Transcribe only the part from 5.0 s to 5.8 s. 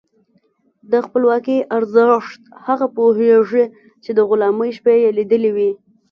یې لیدلي وي.